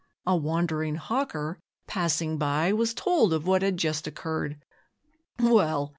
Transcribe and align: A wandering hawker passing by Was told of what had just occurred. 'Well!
A 0.25 0.35
wandering 0.35 0.95
hawker 0.95 1.59
passing 1.85 2.39
by 2.39 2.73
Was 2.73 2.95
told 2.95 3.33
of 3.33 3.45
what 3.45 3.61
had 3.61 3.77
just 3.77 4.07
occurred. 4.07 4.57
'Well! 5.39 5.89